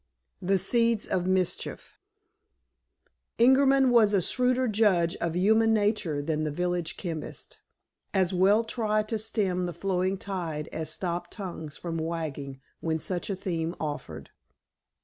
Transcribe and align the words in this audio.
The 0.41 0.57
Seeds 0.57 1.05
of 1.05 1.27
Mischief 1.27 1.93
Ingerman 3.37 3.89
was 3.91 4.15
a 4.15 4.21
shrewder 4.23 4.67
judge 4.67 5.15
of 5.17 5.35
human 5.35 5.75
nature 5.75 6.23
than 6.23 6.43
the 6.43 6.49
village 6.49 6.97
chemist. 6.97 7.59
As 8.11 8.33
well 8.33 8.63
try 8.63 9.03
to 9.03 9.19
stem 9.19 9.67
the 9.67 9.73
flowing 9.73 10.17
tide 10.17 10.69
as 10.69 10.89
stop 10.89 11.29
tongues 11.29 11.77
from 11.77 11.99
wagging 11.99 12.59
when 12.79 12.97
such 12.97 13.29
a 13.29 13.35
theme 13.35 13.75
offered. 13.79 14.31